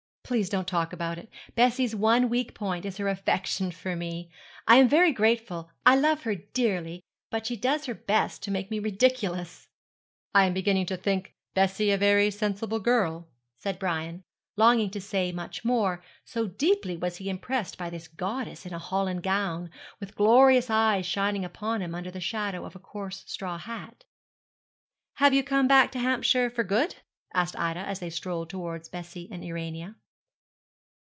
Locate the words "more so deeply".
15.65-16.95